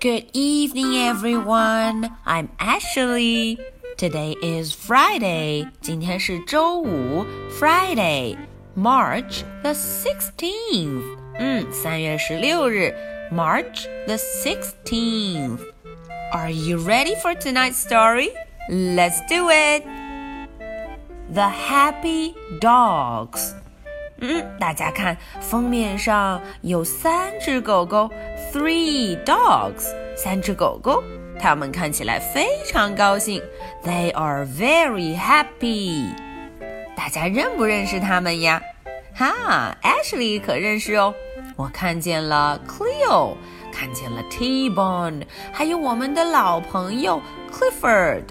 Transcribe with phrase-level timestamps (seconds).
[0.00, 2.10] Good evening, everyone.
[2.26, 3.58] I'm Ashley.
[3.96, 5.68] Today is Friday.
[5.80, 7.26] 今天是周五，
[7.58, 8.36] Friday,
[8.76, 11.02] March the sixteenth.
[11.38, 12.94] 嗯，三月十六日，
[13.32, 15.60] March the sixteenth.
[16.32, 18.30] Are you ready for tonight's story?
[18.68, 19.84] Let's do it.
[21.32, 23.54] The Happy Dogs.
[24.19, 28.09] 嗯，大家看封面上有三只狗狗
[28.51, 29.85] ，three dogs，
[30.15, 31.03] 三只狗狗，
[31.39, 33.41] 它们看起来非常高兴
[33.83, 36.09] ，they are very happy。
[36.95, 38.59] 大家认不认识它们呀？
[39.13, 41.13] 哈，Ashley 可认识哦，
[41.55, 43.35] 我看见了 Cleo，
[43.71, 47.21] 看见了 T-Bone，还有我们的老朋友
[47.51, 48.23] Clifford。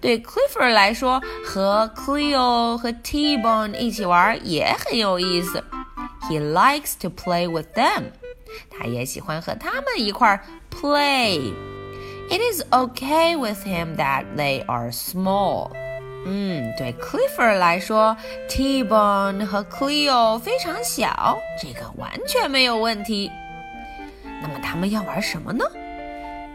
[0.00, 5.62] 对 Clifford 来说，和 Cleo 和 T-Bone 一起玩也很有意思。
[6.30, 8.04] He likes to play with them。
[8.69, 11.53] 他也喜欢和他们一块儿 play。
[12.29, 15.71] it is okay with him that they are small.
[16.25, 18.15] 嗯，对 Clifford 来说
[18.49, 23.31] ，T-Bone 和 Cleo 非常小，这个完全没有问题。
[24.41, 25.65] 那么他们要玩什么呢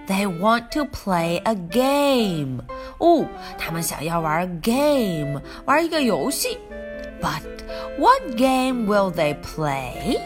[0.06, 2.62] ？They want to play a game.
[2.98, 3.26] 哦，
[3.58, 6.58] 他们想要玩 game，玩一个游戏。
[7.20, 7.40] But
[7.98, 10.20] what game will they play?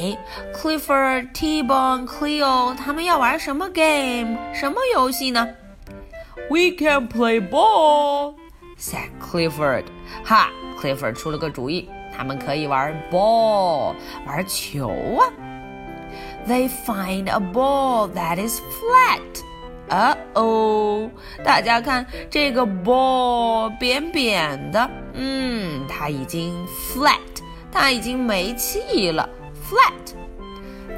[0.00, 0.16] 哎，
[0.54, 4.38] Clifford、T-Bone、Cleo 他们要玩什么 game？
[4.54, 5.46] 什么游戏呢？
[6.48, 8.34] We can play ball,"
[8.78, 9.84] said Clifford.
[10.24, 10.48] 哈，
[10.80, 13.94] Clifford 出了个主意，他们可以玩 ball，
[14.26, 15.28] 玩球啊。
[16.48, 19.20] They find a ball that is flat.
[19.88, 21.10] 啊哦，
[21.44, 27.20] 大家看这个 ball 扁扁的，嗯，它已经 flat，
[27.70, 29.28] 它已经没气了。
[29.70, 30.14] flat.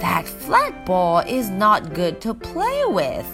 [0.01, 3.27] That flat ball is not good to play with.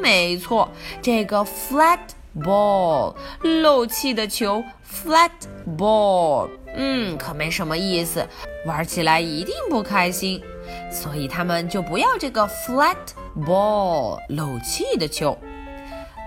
[0.00, 0.68] 没错，
[1.02, 1.98] 这个 flat
[2.36, 5.30] ball 漏气的球 flat
[5.76, 8.26] ball，嗯，可没什么意思，
[8.64, 10.40] 玩起来一定不开心。
[10.92, 12.96] 所以他们就不要这个 flat
[13.36, 15.36] ball 漏气的球。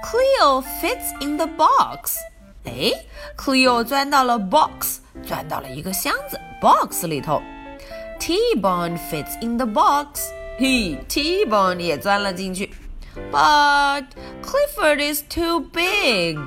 [0.03, 2.17] Cleo fits in the box。
[2.65, 2.91] 哎，
[3.37, 7.41] Cleo 钻到了 box，钻到了一个箱子 box 里头。
[8.19, 10.31] T-Bone fits in the box.
[10.59, 12.71] He T-Bone 也钻了进去。
[13.31, 14.05] But
[14.41, 16.37] Clifford is too big.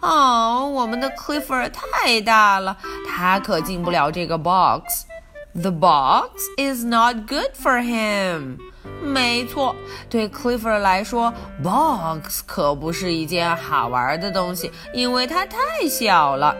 [0.00, 2.76] 哦，我们的 Clifford 太大了，
[3.08, 8.58] 他可进不了这个 box。The box is not good for him.
[9.02, 9.74] 没错，
[10.08, 16.56] 对 Clifford 来说，box 可不是一件好玩的东西，因为它太小了。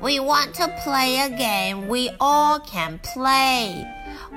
[0.00, 3.84] we want to play a game we all can play.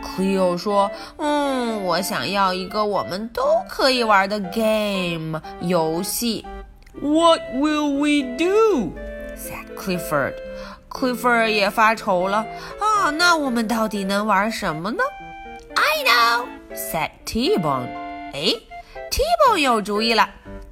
[0.04, 6.46] Cleo 说：“嗯，我想要一个我们都可以玩的 game 游戏。”
[7.02, 8.94] What will we do?
[9.36, 10.34] said Clifford.
[10.90, 12.46] Clifford 也发愁了
[12.80, 15.04] 啊，那我们到底能玩什么呢？
[15.76, 17.88] I know, said T-Bone.
[18.34, 18.54] 哎，
[19.12, 20.28] T-Bone 有主意了。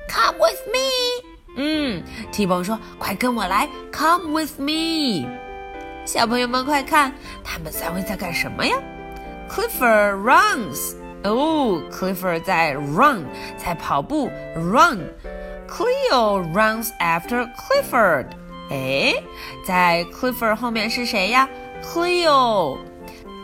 [0.09, 1.28] Come with me.
[1.62, 5.28] 嗯，T-Bone 说：“快跟我来，Come with me。”
[6.06, 7.12] 小朋友们快看，
[7.44, 8.74] 他们三位在干什么呀
[9.50, 10.94] ？Clifford runs。
[11.22, 13.26] 哦，Clifford 在 run，
[13.58, 15.00] 在跑步，run。
[15.68, 18.28] Cleo runs after Clifford。
[18.70, 19.22] 哎，
[19.66, 21.46] 在 Clifford 后面是谁呀
[21.84, 22.78] ？Cleo。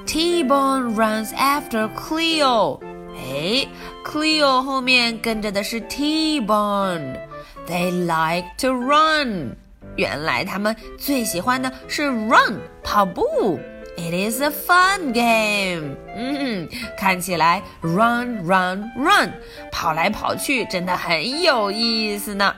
[0.07, 2.81] T-Bone runs after Cleo。
[3.15, 3.69] 哎
[4.07, 7.19] ，Cleo 后面跟着的是 T-Bone。
[7.68, 9.56] They like to run。
[9.98, 13.60] 原来他们最喜欢的是 run 跑步。
[13.98, 15.98] It is a fun game。
[16.16, 19.34] 嗯，看起来 run run run
[19.72, 22.56] 跑来跑去真的很有意思呢。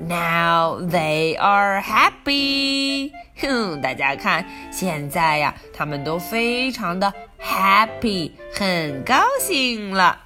[0.00, 3.12] Now they are happy。
[3.38, 10.20] 哼，大家看，现在呀，他们都非常的 happy，很高兴了。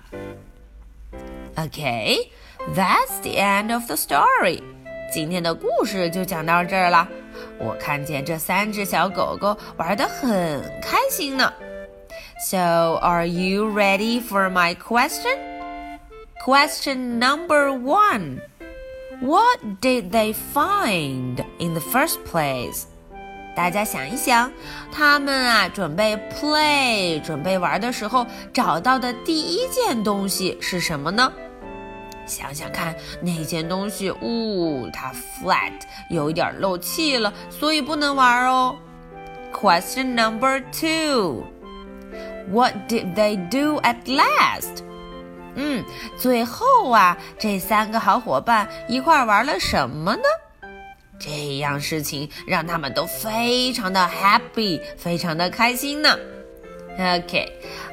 [1.57, 2.29] Okay,
[2.75, 4.63] that's the end of the story.
[5.13, 7.09] 今天的故事就讲到这儿了。
[7.59, 11.53] 我看见这三只小狗狗玩得很开心呢。
[12.49, 15.37] So, are you ready for my question?
[16.45, 18.41] Question number one.
[19.21, 22.85] What did they find in the first place?
[23.55, 24.51] 大家想一想，
[24.91, 31.31] 他们啊准备 play 准备玩的时候找到的第一件东西是什么呢？
[32.26, 35.74] 想想看，那件东西，呜，它 flat
[36.10, 38.78] 有一点漏气了，所以不能玩哦。
[39.54, 41.44] Question number two.
[42.52, 44.84] What did they do at last?
[45.56, 45.84] 嗯，
[46.18, 50.24] 最后啊，这三个好伙伴一块玩了什么呢？
[51.18, 56.18] 这样事情让他们都非常的 happy，非常的开心呢。
[57.00, 57.50] Okay,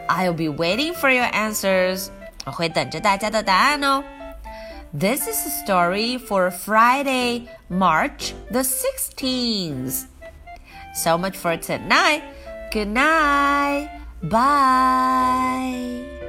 [0.08, 2.08] I'll be waiting for your answers.
[2.44, 4.02] 我会等着大家的答案哦。
[4.94, 10.04] This is a story for Friday, March the 16th.
[10.92, 12.22] So much for tonight.
[12.70, 13.88] Good night.
[14.22, 16.21] Bye.